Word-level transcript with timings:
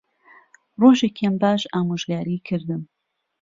ڕۆژێکیان 0.81 1.35
باش 1.41 1.61
ئامۆژگاریی 1.73 2.43
کردم 2.47 2.81